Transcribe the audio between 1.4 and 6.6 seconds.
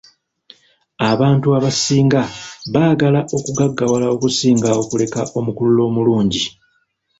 abasinga baagala okugaggawala okusinga okuleka omukululo omulungi.